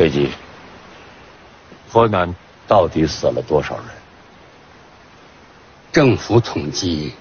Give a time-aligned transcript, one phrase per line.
[0.00, 0.30] 飞机，
[1.90, 2.34] 河南
[2.66, 3.84] 到底死了多少人？
[5.92, 7.12] 政府统计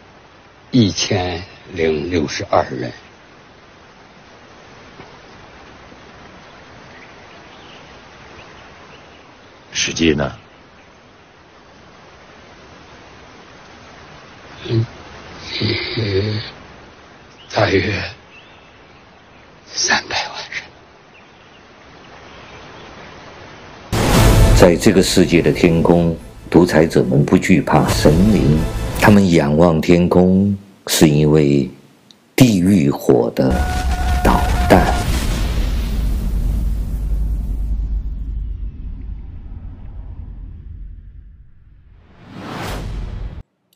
[0.71, 2.93] 一千零六十二人。
[9.73, 10.39] 实际呢？
[14.69, 14.85] 嗯，
[17.53, 18.01] 大约
[19.65, 20.63] 三百万人。
[24.59, 26.13] 在这个世界的天空，
[26.49, 28.59] 独裁者们不惧怕神灵，
[28.99, 30.53] 他们仰望天空，
[30.87, 31.69] 是因为
[32.35, 33.49] 地狱火的
[34.21, 34.37] 导
[34.69, 34.93] 弹。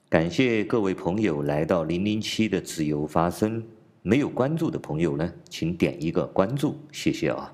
[0.09, 3.63] 感谢各位朋友来到零零七的自由发声。
[4.01, 7.49] 没有关注的朋友呢，请点一个关注，谢谢啊。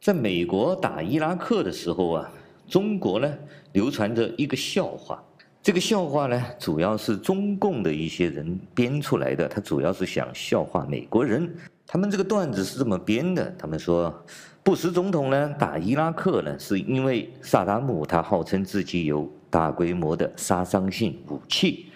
[0.00, 2.30] 在美国打伊拉克的时候啊，
[2.68, 3.32] 中国呢
[3.72, 5.22] 流传着一个笑话。
[5.62, 11.52] 这个笑话呢，主要是中共的一些人编出来的，他主要是想笑话美国人。
[11.86, 14.14] 他们这个段子是这么编的：他们说，
[14.62, 19.30] 布什总统呢打伊拉克呢，是因为萨达姆他号称自己有。
[19.48, 21.86] 大规模的杀伤性武器，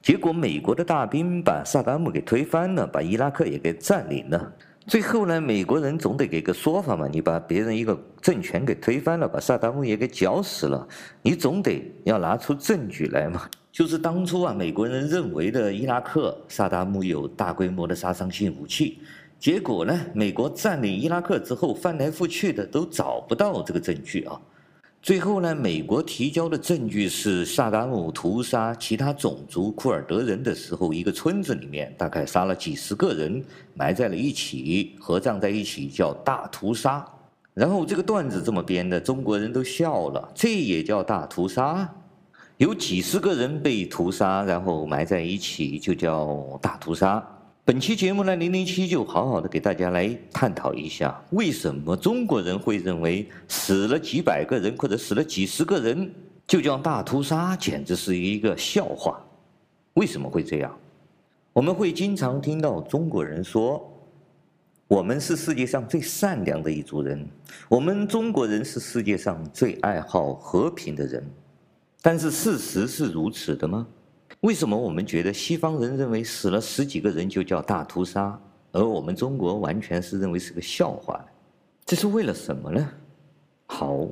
[0.00, 4.52] 结果美国的大兵把萨达姆给推翻了，把伊拉克也给占领了。
[4.86, 10.88] 最后呢，美国人总得给个说法嘛，你把别人一个政权给推翻了，把萨达姆也给绞死了，
[11.22, 13.48] 你总得要拿出证据来嘛。
[13.70, 18.98] 就是当初啊，美国人认为的伊拉克萨达姆有大规模的杀伤性武器，
[19.38, 24.40] 结果呢，美国占领伊拉克之后，翻来覆去的都找不到这个证据啊。
[25.02, 37.02] 最后呢，美国提交的证据是萨达姆屠杀其他种族库尔德人的时候，一个村子里面大概杀了几十个人，埋在了一起，合葬在一起，叫大屠杀。
[37.54, 41.90] 然后这个段子这么编的，中国人都笑了，这也叫大屠杀？
[42.58, 47.26] 有几十个人被屠杀，然后埋在一起，就叫大屠杀。
[47.70, 56.12] 本期节目呢，零零七就好好的给大家来探讨一下，为什么中国人会认为死了几百个人或者死了几十个人
[56.48, 59.24] 就叫大屠杀，简直是一个笑话。
[59.94, 60.76] 为什么会这样？
[61.52, 63.88] 我们会经常听到中国人说，
[64.88, 67.24] 我们是世界上最善良的一族人，
[67.68, 71.24] 我们中国人是世界上最爱好和平的人。
[72.02, 73.86] 但是事实是如此的吗？
[74.40, 78.40] 为什么我们觉得西方人认为死了十几个人就叫大屠杀，
[78.72, 81.26] 而我们中国完全是认为是个笑话呢？
[81.84, 82.90] 这是为了什么呢？
[83.66, 84.06] 好，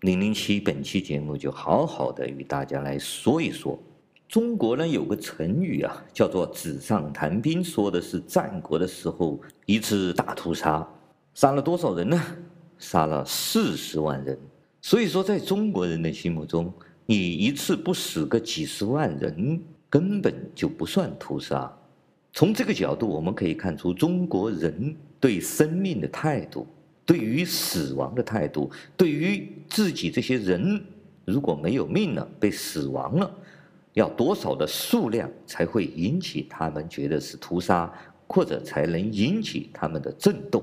[0.00, 3.78] 零零七本期节目就好好的与大家来说一说。
[4.26, 10.84] 中国呢有个成语啊，叫做“纸上谈兵”，说的是战国的时候一次大屠杀，
[11.34, 12.20] 杀了多少人呢？
[12.78, 14.36] 杀了四十万人。
[14.82, 16.72] 所以说，在中国人的心目中，
[17.10, 21.68] 你一次不死个几十万人，根本就不算屠杀。
[22.32, 26.64] 从这个角度，我们可以看出中国人对生命的态度，
[27.04, 30.80] 对于死亡的态度，对于自己这些人
[31.24, 33.28] 如果没有命了，被死亡了，
[33.94, 37.92] 要多少的数量才会引起他们觉得是屠杀，
[38.28, 40.62] 或者才能引起他们的震动？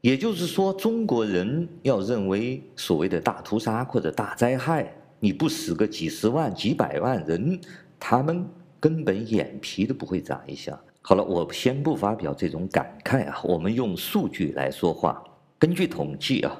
[0.00, 4.92] 也就是说，中国人要认为所谓的大屠杀或者大灾害。
[5.18, 7.60] 你不死个几十万、几百万人，
[7.98, 8.46] 他们
[8.78, 10.78] 根本眼皮都不会眨一下。
[11.00, 15.22] 好了，我先不发表这种感慨啊，我们用数据来说话。
[15.58, 16.54] 根据统计啊，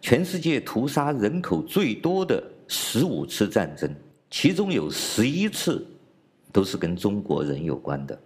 [0.00, 3.88] 全世界屠杀人口最多的十五次战争，
[4.30, 5.86] 其中有十一次
[6.52, 8.18] 都是跟中国人有关的。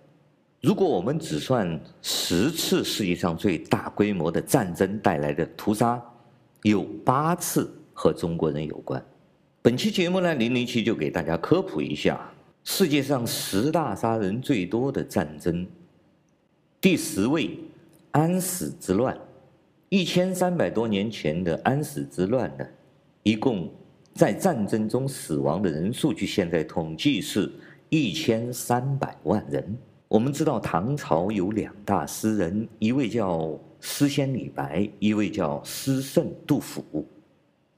[0.60, 6.03] 如果我们只算十次世界上最大规模的战争带来的屠杀，
[6.62, 9.00] 有八次和中国人有关。
[9.61, 12.31] 本期节目呢，零零七就给大家科普一下
[12.63, 15.67] 世界上十大杀人最多的战争。
[16.81, 17.59] 第十位，
[18.13, 19.19] 安史之乱。
[19.89, 22.65] 一千三百多年前的安史之乱呢，
[23.25, 23.69] 一共
[24.15, 27.51] 在战争中死亡的人数，据现在统计是
[27.89, 29.77] 一千三百万人。
[30.07, 37.04] 我们知道唐朝有两大诗人，一位叫诗仙李白，一位叫诗圣杜甫。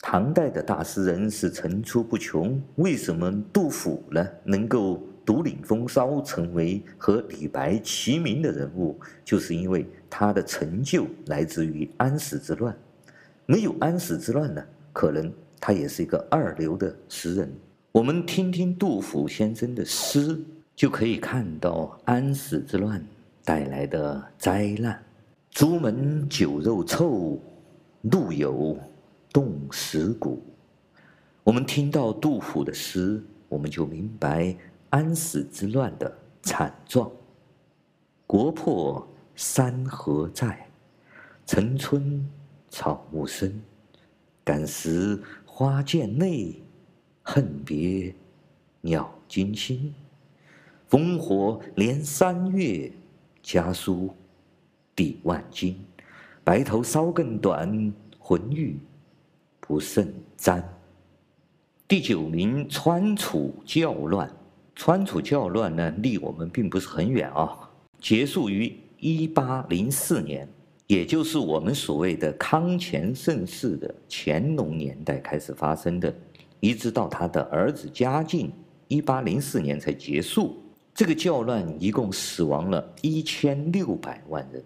[0.02, 8.98] 唐代的大诗人是层出不穷，为什么杜甫呢能够独领风骚，成为和李白齐名的人物？
[9.24, 12.74] 就是因为他的成就来自于安史之乱。
[13.44, 15.30] 没有安史之乱呢，可能
[15.60, 17.52] 他也是一个二流的诗人。
[17.92, 20.40] 我们听听杜甫先生的诗，
[20.74, 23.04] 就可以看到安史之乱
[23.44, 25.00] 带来的灾难。
[25.50, 27.38] 朱门酒肉臭，
[28.02, 28.78] 路有
[29.32, 30.42] 动十古。
[31.42, 34.56] 我们听到杜甫的诗，我们就明白
[34.90, 36.12] 安史之乱的
[36.42, 37.10] 惨状。
[38.26, 40.68] 国破山河在，
[41.46, 42.28] 城春
[42.68, 43.60] 草木深。
[44.44, 46.62] 感时花溅泪，
[47.22, 48.14] 恨别
[48.80, 49.94] 鸟惊心。
[50.88, 52.90] 烽火连三月，
[53.42, 54.14] 家书
[54.94, 55.78] 抵万金。
[56.42, 58.76] 白头搔更短，浑欲
[59.70, 60.60] 不胜簪。
[61.86, 64.28] 第九名，川楚教乱。
[64.74, 67.56] 川楚教乱呢，离我们并不是很远啊，
[68.00, 70.48] 结束于一八零四年，
[70.88, 76.12] 也就是我们所谓的康乾盛世的乾隆年代开始发生的，
[76.58, 78.50] 一直到他的儿子嘉靖，
[78.88, 80.60] 一八零四年才结束。
[80.92, 84.64] 这个教乱一共死亡了一千六百万人。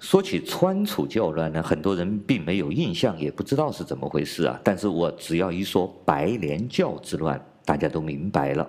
[0.00, 4.60] 说起川楚教乱呢，很多人并没有印象，也不知道是怎么回事啊。
[4.62, 8.68] 但是我只要一说白莲教之乱，大家都明白了。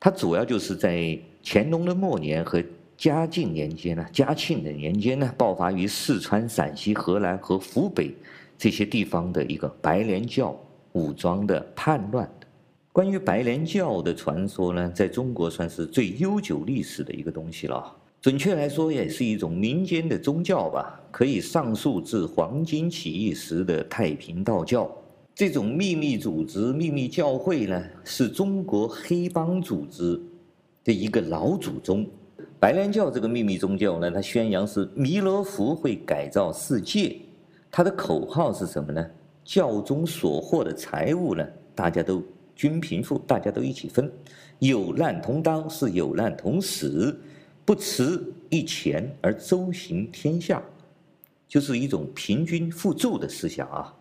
[0.00, 2.62] 它主要就是在乾隆的末年和
[2.96, 8.12] 嘉靖年间呢，嘉庆的年间呢，爆发于四川、陕西、河南和湖北
[8.58, 10.58] 这些地方的一个白莲教
[10.92, 12.28] 武装的叛乱。
[12.90, 17.94] 关于白莲教的传说呢，在中国算是最悠久历史的一个东西了。
[18.26, 24.90] 准确来说，也是一种民间的宗教吧，可以上溯至黄巾起义时的太平道教。
[25.32, 30.20] 这种秘密组织、秘密教会呢，是中国黑帮组织
[30.82, 32.04] 的一个老祖宗。
[32.58, 37.16] 白莲教这个秘密宗教呢，它宣扬是弥勒佛会改造世界，
[37.70, 39.06] 它的口号是什么呢？
[39.44, 41.46] 教中所获的财物呢，
[41.76, 42.20] 大家都
[42.56, 44.10] 均贫富，大家都一起分，
[44.58, 47.16] 有难同当，是有难同死。
[47.66, 50.62] 不持一钱而周行天下，
[51.48, 53.92] 就是一种平均互助的思想啊。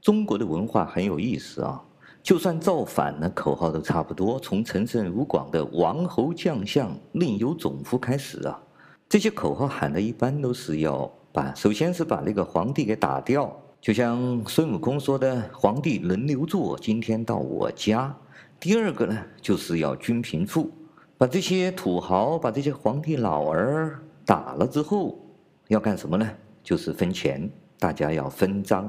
[0.00, 1.80] 中国的文化很有意思啊，
[2.24, 8.60] 就算造反呢，口号都差不多，从陈胜吴广的王侯将相另有种乎开始啊。
[9.08, 18.12] 这些口号喊的一般都是要把，首先是把那个皇帝给打掉，就像孙悟空说的“皇帝轮流坐，今天到我家”。
[18.58, 20.68] 第二个呢，就是要均贫富。
[21.18, 25.18] 把这些土豪，把这些皇帝老儿打了之后，
[25.66, 26.30] 要干什么呢？
[26.62, 28.88] 就是分钱，大家要分赃，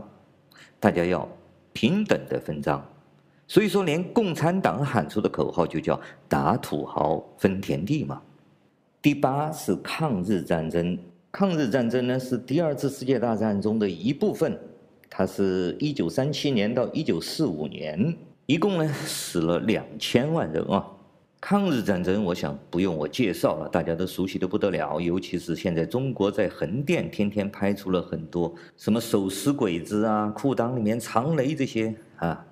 [0.79, 1.27] 大家要
[1.73, 2.85] 平等的分赃。
[3.47, 5.99] 所以说，连共产党喊出的口号就叫
[6.29, 8.21] “打土豪，分田地”嘛。
[9.01, 10.95] 第八是抗日战争，
[11.31, 14.55] 抗日战争呢是第二次世界大战中的一部分，
[15.09, 18.15] 它是一九三七年到一九四五年，
[18.45, 20.85] 一共呢死了两千万人啊。
[21.41, 24.99] 抗日战争，我想不用我介绍了，大家都熟悉得不得了。
[24.99, 32.45] 尤其是现在中国在横店天天拍出了很多什么手撕鬼子啊、裤裆里面藏雷这些啊，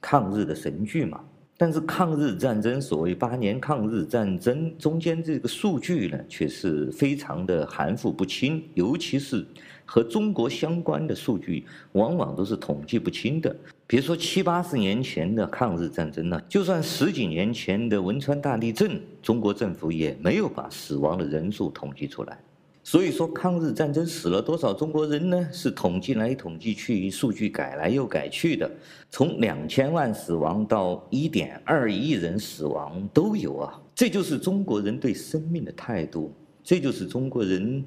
[0.00, 1.20] 抗日的神剧嘛。
[1.58, 9.46] 但是抗日战争，所谓八年抗日战争中间这个数据呢，却是非常的含糊不清，尤其是。
[9.86, 13.56] 和中国相关的数据往往都是统计不清的。
[13.86, 22.36] 比如说七八十年前的抗日战争呢，就算十几年前的汶川大地震，中国政府也没有把死亡的人数统计出来。
[22.82, 25.48] 所以说，抗日战争死了多少中国人呢？
[25.52, 28.70] 是统计来统计去，数据改来又改去的。
[29.10, 33.82] 从两千万死亡到一点二亿人死亡都有啊。
[33.92, 36.32] 这就是中国人对生命的态度，
[36.62, 37.84] 这就是中国人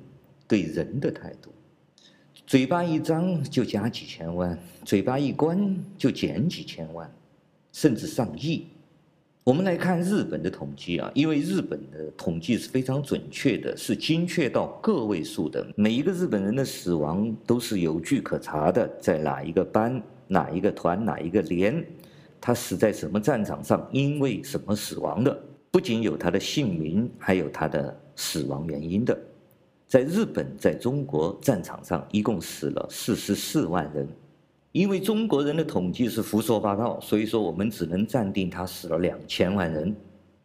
[0.48, 1.50] 对人的态度。
[2.50, 7.08] 嘴巴一张就加几千万，嘴巴一关就减几千万，
[7.72, 8.66] 甚至上亿。
[9.44, 15.64] 我们来看日本的统计啊，因为日本的统计是非常准确的，是精确到个位数的。
[15.76, 21.86] 每一个日本人的死亡都是有据可查的，在哪一个班、哪一个团、哪一个连，
[22.42, 25.40] 他死在什么战场上，因为什么死亡的，
[25.70, 29.16] 不仅有他的姓名，还有他的死亡原因的。
[29.90, 34.08] 在日本，在中国战场上一共死了四十四万人，
[34.72, 39.96] 因为中国人的统计是胡说八道，所以说我们只能暂定他死了两千万人。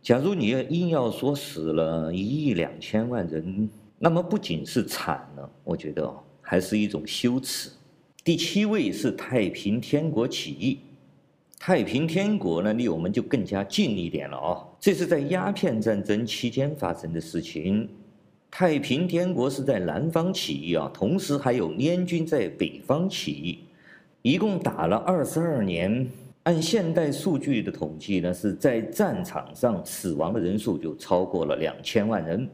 [0.01, 6.11] 假如你要硬要说死了一亿两千万人，那么不仅是惨了，我觉得
[6.41, 7.69] 还是一种羞耻。
[8.25, 10.79] 第七位是太平天国起义，
[11.59, 17.87] 太平天国呢离我们就更加近一点了啊，这是在鸦片战争期间发生的事情。
[18.57, 23.59] 太平天国是在南方起义啊，同时还有联军在北方起义，
[24.23, 26.09] 一共打了二十二年。
[26.45, 32.49] 按现代数据的统计呢，是在战场上死亡的人数就超过了两千万人。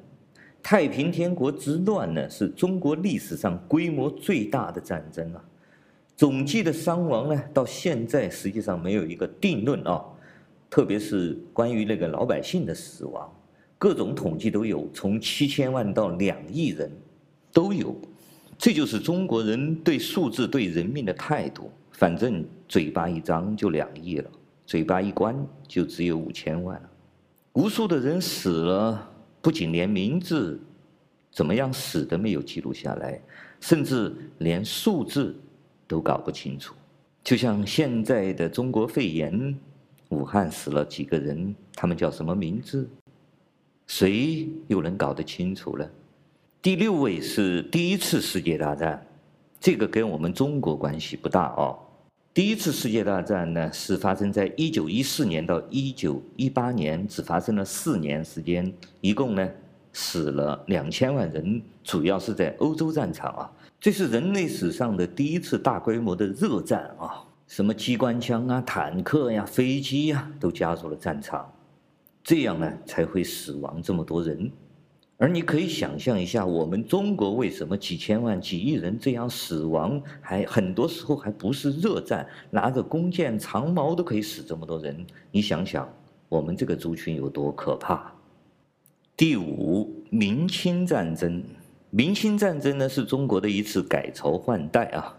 [0.63, 5.45] 太平天国之乱呢，是中国历史上规模最大的战争啊。
[6.17, 10.03] 总计的伤亡呢，到现在实际上没有一个定论啊。
[10.71, 13.31] 特别是关于那个老百姓的死亡，
[13.81, 16.93] 各种统计都有，从七千万到两亿人
[17.51, 17.99] 都有。
[18.59, 21.71] 这就是中国人对数字、对人命的态度。
[21.93, 24.31] 反正嘴巴一张就两亿了，
[24.67, 25.35] 嘴巴一关
[25.67, 26.91] 就只有五千万了。
[27.55, 29.11] 无数的人死了，
[29.41, 30.61] 不仅连名字
[31.33, 33.19] 怎么样死的没有记录下来，
[33.61, 35.35] 甚至连数字
[35.89, 36.75] 都搞不清楚。
[37.25, 39.59] 就像现在的中国肺炎，
[40.11, 42.87] 武汉死了几个人，他们叫什么名字？
[43.91, 45.85] 谁又能搞得清楚呢？
[46.63, 49.05] 第六位是第一次世界大战，
[49.59, 51.77] 这个跟我们中国关系不大哦。
[52.33, 59.51] 第一次世界大战呢，是发生在一九一四年到一九一八年，只发生了四年时间，一共呢
[59.93, 63.51] 死了两千万人，主要是在欧洲战场啊。
[63.81, 71.53] 这是人类史上的第一次大规模的热战啊，什么机关枪啊、坦克呀、飞机呀，都加入了战场，
[72.23, 74.51] 这样呢才会死亡这么多人。
[75.17, 85.07] 而你可以想象一下，我们中国为什么几千万、几亿人这样死亡，还很多时候还不是热战，拿着弓箭、长矛都可以死这么多人？
[85.31, 85.87] 你想想，
[86.31, 88.11] 我们这个族群有多可怕？
[89.15, 91.45] 第五，明清战争。
[91.91, 95.15] 明清战争呢，是中国的一次改朝换代啊。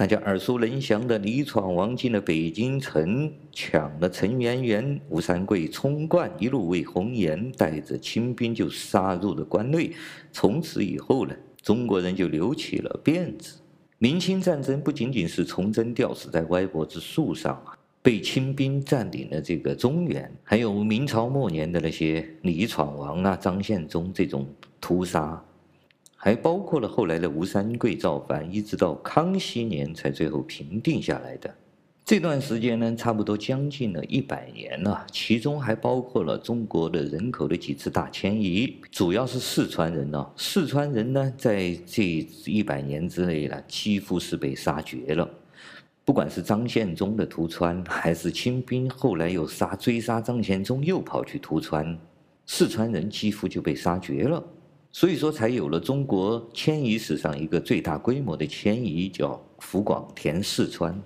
[0.00, 9.92] 大家耳熟能详的李闯王进了北京城，抢了陈圆圆，吴三桂冲冠一路为红颜，带着清兵就杀入了关内。
[10.32, 13.58] 从此以后呢，中国人就留起了辫子。
[13.98, 24.48] 明清战争不仅仅是崇祯吊死在歪脖子树上啊，被清兵占领了这个中原，还有明朝末年的那些李闯王啊、张献忠这种
[24.80, 25.44] 屠杀。
[26.22, 31.54] 还包括了后来的吴三桂造反，一直到康熙年才最后平定下来的
[32.04, 35.06] 这段时间呢，差不多将近了一百年了。
[35.10, 40.30] 其中还包括了中国的人口的几次大迁移，主要是四川人呢。
[40.36, 45.26] 四川人呢，在这一百年之内呢，几乎是被杀绝了。
[46.04, 51.96] 不管是张献忠的屠川，还是清兵后来又杀追杀张献忠，又跑去屠川，
[52.44, 54.44] 四川人几乎就被杀绝了。
[54.92, 61.00] 所以说，才有了中国迁移史上一个最大规模的迁移，叫湖广填四川。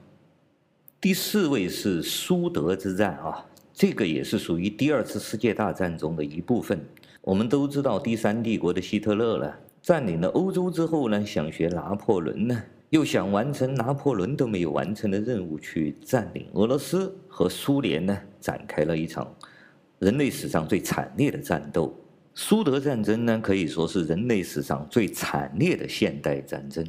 [1.00, 6.82] 第四位是苏德之战啊，这个也是属于第二次世界大战中的一部分。
[7.20, 19.30] 我们都知道，第三帝国的希特勒了，占领了欧洲之后呢，想学拿破仑呢，又想完成拿破仑都没有完成的任务，去占领俄罗斯和苏联呢，展开了一场
[19.98, 21.94] 人类史上最惨烈的战斗。
[22.36, 26.84] 苏德战争呢，可以说是人类史上最惨烈的现代战争，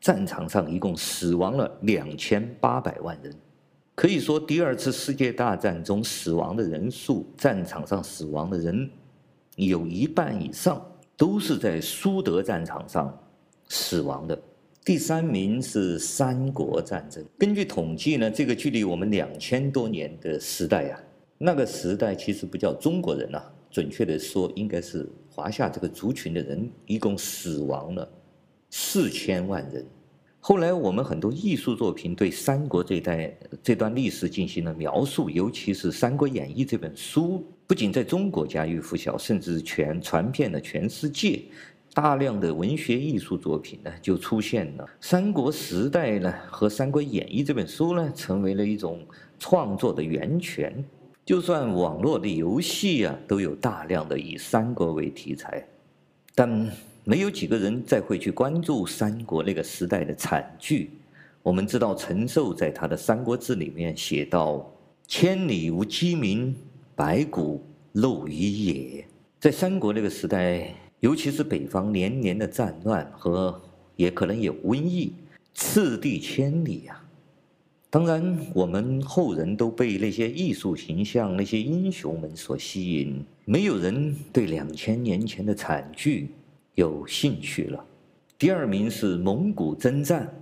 [0.00, 3.34] 战场上一共死亡了两千八百万人，
[3.94, 8.88] 可以说第二次世界大战中死亡的人数，战场上死亡的人
[9.56, 10.82] 有一半以上
[11.14, 13.14] 都是在苏德战场上
[13.68, 14.38] 死亡的。
[14.82, 20.98] 第三名是三国战争，根据统计呢，这个距离我们两千多年的时代呀，
[21.36, 23.52] 那个时代其实不叫中国人啊。
[23.70, 28.08] 准确的说，应该是华夏这个族群的人一共死亡了
[28.70, 29.86] 四千万人。
[30.42, 41.42] 后来我们很多艺术作品对三国这一代这段历史进行了描述，尤其是《三国演义》这本书，不仅在中国家喻户晓，甚至全传遍了全世界。
[41.92, 44.88] 大量的文学艺术作品呢，就出现了。
[45.00, 49.04] 三国时代呢，和《三国演义》这本书呢，成为了一种
[49.38, 50.82] 创作的源泉。
[51.30, 55.64] 就算网络的游戏啊，都有大量的以三国为题材，
[56.34, 56.68] 但
[57.04, 60.90] 没有几个人再会去关注三国那个时代的惨剧。
[61.44, 64.68] 我们知道陈寿在他的《三国志》里面写道
[65.06, 66.52] ：“千里无鸡鸣，
[66.96, 69.06] 白骨露于野。”
[69.38, 73.62] 在三国那个时代，尤其是北方连年的战乱和
[73.94, 75.14] 也可能有瘟疫，
[75.54, 77.00] 赤地千里啊。
[77.92, 86.28] 当然，我们后人都被那些艺术形象、那些英雄们所吸引，没有人对两千年前的惨剧
[86.76, 87.84] 有兴趣了。
[88.38, 90.32] 第二名是蒙古征战，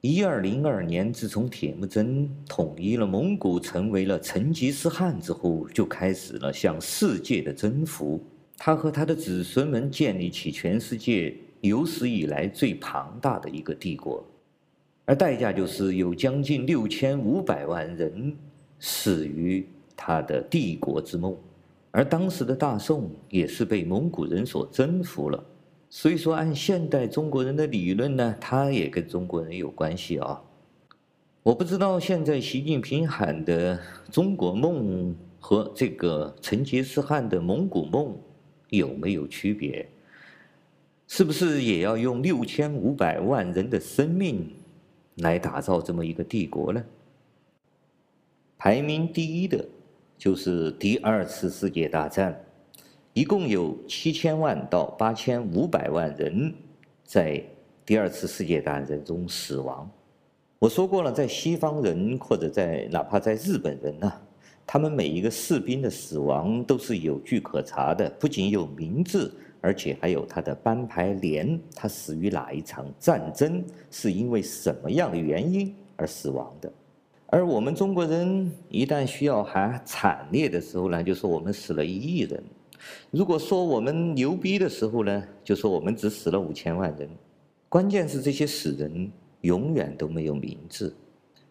[0.00, 8.24] 一二零二年，自从铁木真统一了蒙古，成为了成吉思汗之后，就开始了向世界的征服。
[8.56, 14.24] 他和他的子孙们建立起全世界有史以来最庞大的一个帝国。
[15.04, 18.36] 而代价就是有将近六千五百万人
[18.78, 19.66] 死于
[19.96, 21.36] 他的帝国之梦，
[21.90, 25.44] 而当时的大宋也是被蒙古人所征服了。
[25.90, 30.40] 所以说，按现代中国人的理论呢，他也跟中国人有关系啊。
[31.42, 33.78] 我不知道现在习近平喊的
[34.10, 38.16] 中国梦和这个成吉思汗的蒙古梦
[38.70, 39.86] 有没有区别？
[41.08, 44.50] 是不是也要用六千五百万人的生命
[45.16, 46.84] 来打造这么一个帝国呢？
[48.56, 49.64] 排名第一的，
[50.16, 52.44] 就是第二次世界大战，
[53.12, 56.54] 一共有七千万到八千五百万人
[57.04, 57.42] 在
[57.84, 59.90] 第二次世界大战中死亡。
[60.58, 64.12] 我说过了，在西方人或者在哪怕在日本人呢、
[64.64, 76.70] 他们每一个士兵的死亡都是有据可查的，不仅有名字，而且还有他的班牌连，他死于哪一场战争，是因为什么样的原因而死亡的。
[77.28, 82.38] 而我们中国人一旦需要喊惨烈的时候呢，就说我们死了一亿人；
[83.10, 87.08] 如果说我们牛逼的时候呢，就说我们只死了五千万人。
[87.70, 89.10] 关键是这些死人。
[89.42, 90.94] 永远都没有名字，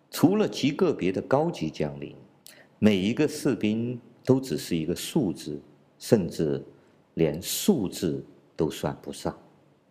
[0.10, 2.16] 除了极个别的高级将领，
[2.80, 5.62] 每一个士兵都只是一个数字，
[6.00, 6.64] 甚至
[7.14, 8.24] 连数字
[8.56, 9.36] 都算不上。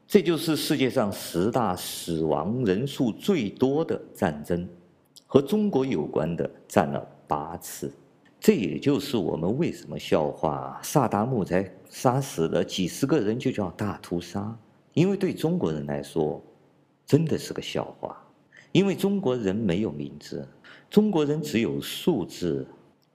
[0.06, 4.68] 这就是世界上十大死亡人数最多的战争，
[5.26, 7.92] 和中国有关的占了八次。
[8.38, 14.58] 这也就是我们为什么笑话萨达姆才杀死了几十个人就叫大屠杀，
[14.94, 16.42] 因为对中国人来说。
[17.06, 18.16] 真的是个笑话，
[18.70, 20.46] 因为中国人没有名字，
[20.88, 22.64] 中国人只有数字。